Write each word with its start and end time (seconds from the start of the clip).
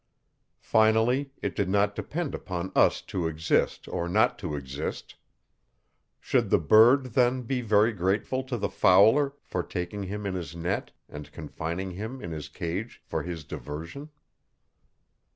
Finally, 0.61 1.29
it 1.43 1.55
did 1.55 1.69
not 1.69 1.93
depend 1.93 2.33
upon 2.33 2.71
us 2.75 3.03
to 3.03 3.27
exist 3.27 3.87
or 3.87 4.09
not 4.09 4.39
to 4.39 4.55
exist. 4.55 5.13
Should 6.19 6.49
the 6.49 6.57
bird 6.57 7.13
then 7.13 7.43
be 7.43 7.61
very 7.61 7.93
grateful 7.93 8.41
to 8.45 8.57
the 8.57 8.67
fowler 8.71 9.33
for 9.43 9.61
taking 9.61 10.01
him 10.01 10.25
in 10.25 10.33
his 10.33 10.55
net 10.55 10.89
and 11.07 11.31
confining 11.31 11.91
him 11.91 12.19
in 12.19 12.31
his 12.31 12.49
cage 12.49 12.99
for 13.05 13.21
his 13.21 13.43
diversion? 13.43 14.09